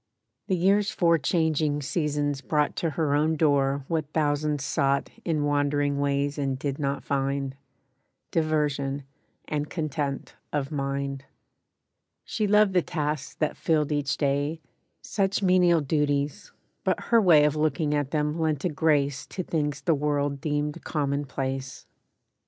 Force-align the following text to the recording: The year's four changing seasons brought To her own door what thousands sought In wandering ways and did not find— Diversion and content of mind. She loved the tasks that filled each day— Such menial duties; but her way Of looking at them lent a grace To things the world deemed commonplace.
The 0.47 0.55
year's 0.55 0.89
four 0.89 1.19
changing 1.19 1.83
seasons 1.83 2.41
brought 2.41 2.75
To 2.77 2.89
her 2.89 3.13
own 3.13 3.35
door 3.35 3.85
what 3.87 4.11
thousands 4.13 4.63
sought 4.65 5.11
In 5.23 5.43
wandering 5.43 5.99
ways 5.99 6.39
and 6.39 6.57
did 6.57 6.79
not 6.79 7.03
find— 7.03 7.55
Diversion 8.31 9.03
and 9.47 9.69
content 9.69 10.33
of 10.51 10.71
mind. 10.71 11.25
She 12.25 12.47
loved 12.47 12.73
the 12.73 12.81
tasks 12.81 13.35
that 13.35 13.55
filled 13.55 13.91
each 13.91 14.17
day— 14.17 14.59
Such 15.03 15.43
menial 15.43 15.81
duties; 15.81 16.51
but 16.83 16.99
her 17.11 17.21
way 17.21 17.43
Of 17.45 17.55
looking 17.55 17.93
at 17.93 18.09
them 18.09 18.39
lent 18.39 18.65
a 18.65 18.69
grace 18.69 19.27
To 19.27 19.43
things 19.43 19.81
the 19.81 19.93
world 19.93 20.41
deemed 20.41 20.83
commonplace. 20.83 21.85